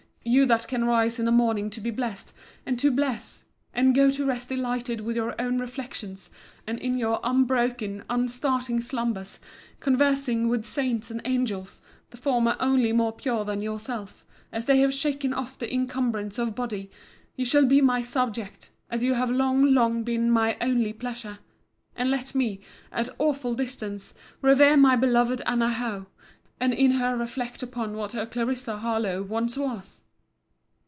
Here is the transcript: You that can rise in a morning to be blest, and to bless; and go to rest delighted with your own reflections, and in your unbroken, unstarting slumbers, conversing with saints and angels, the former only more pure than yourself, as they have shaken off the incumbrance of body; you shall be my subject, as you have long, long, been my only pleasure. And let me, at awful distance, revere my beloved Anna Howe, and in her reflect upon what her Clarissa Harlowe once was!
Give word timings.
You 0.23 0.45
that 0.45 0.67
can 0.67 0.85
rise 0.85 1.17
in 1.19 1.27
a 1.27 1.31
morning 1.31 1.71
to 1.71 1.81
be 1.81 1.89
blest, 1.89 2.31
and 2.63 2.77
to 2.77 2.91
bless; 2.91 3.45
and 3.73 3.95
go 3.95 4.11
to 4.11 4.23
rest 4.23 4.49
delighted 4.49 5.01
with 5.01 5.15
your 5.15 5.33
own 5.41 5.57
reflections, 5.57 6.29
and 6.67 6.77
in 6.77 6.95
your 6.99 7.19
unbroken, 7.23 8.03
unstarting 8.07 8.81
slumbers, 8.81 9.39
conversing 9.79 10.47
with 10.47 10.63
saints 10.63 11.09
and 11.09 11.21
angels, 11.25 11.81
the 12.11 12.17
former 12.17 12.55
only 12.59 12.91
more 12.91 13.11
pure 13.11 13.43
than 13.43 13.63
yourself, 13.63 14.23
as 14.51 14.67
they 14.67 14.77
have 14.81 14.93
shaken 14.93 15.33
off 15.33 15.57
the 15.57 15.73
incumbrance 15.73 16.37
of 16.37 16.53
body; 16.53 16.91
you 17.35 17.43
shall 17.43 17.65
be 17.65 17.81
my 17.81 18.03
subject, 18.03 18.69
as 18.91 19.03
you 19.03 19.15
have 19.15 19.31
long, 19.31 19.73
long, 19.73 20.03
been 20.03 20.29
my 20.29 20.55
only 20.61 20.93
pleasure. 20.93 21.39
And 21.95 22.11
let 22.11 22.35
me, 22.35 22.61
at 22.91 23.09
awful 23.17 23.55
distance, 23.55 24.13
revere 24.43 24.77
my 24.77 24.95
beloved 24.95 25.41
Anna 25.47 25.69
Howe, 25.71 26.05
and 26.59 26.73
in 26.75 26.91
her 26.93 27.17
reflect 27.17 27.63
upon 27.63 27.95
what 27.97 28.11
her 28.11 28.27
Clarissa 28.27 28.77
Harlowe 28.77 29.23
once 29.23 29.57
was! 29.57 30.03